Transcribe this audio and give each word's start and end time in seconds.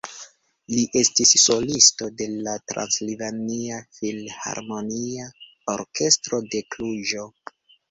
Li 0.75 0.85
estis 1.01 1.33
solisto 1.41 2.07
de 2.21 2.27
la 2.47 2.55
Transilvania 2.73 3.83
Filharmonia 3.99 5.29
Orkestro 5.77 6.43
de 6.57 6.67
Kluĵo. 6.75 7.31